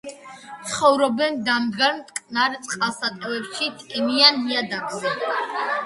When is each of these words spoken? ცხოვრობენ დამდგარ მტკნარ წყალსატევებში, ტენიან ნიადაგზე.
ცხოვრობენ 0.69 1.37
დამდგარ 1.49 1.93
მტკნარ 1.99 2.57
წყალსატევებში, 2.71 3.71
ტენიან 3.85 4.45
ნიადაგზე. 4.49 5.19